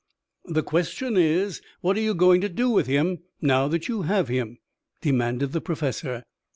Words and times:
"The 0.45 0.63
question 0.63 1.15
is 1.15 1.61
what 1.81 1.95
are 1.95 1.99
you 2.01 2.15
going 2.15 2.41
to 2.41 2.49
do 2.49 2.71
with 2.71 2.87
him, 2.87 3.19
now 3.39 3.67
that 3.67 3.87
you 3.87 4.01
have 4.01 4.29
him?" 4.29 4.57
demanded 5.01 5.51
the 5.51 5.61
Professor. 5.61 6.23